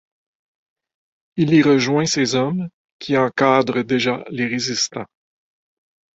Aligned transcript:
Il 1.35 1.53
y 1.53 1.61
rejoint 1.61 2.07
ses 2.07 2.33
hommes 2.33 2.69
qui 2.97 3.15
encadrent 3.17 3.83
déjà 3.83 4.23
les 4.31 4.47
résistants. 4.47 5.05